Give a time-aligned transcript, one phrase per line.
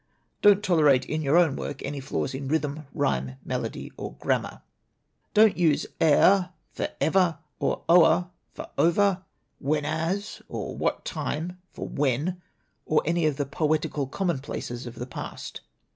[0.41, 4.63] "Don't tolerate in your own work any flaws in rhythm, rhyme, melody, or grammar.
[5.35, 9.23] "Don't use 'e'er' for 'ever/ 'o'er' for 'over,'
[9.59, 12.41] 'whenas' or 'what time* for 'when/
[12.87, 15.61] or any of the 'poetical' commonplaces of the past.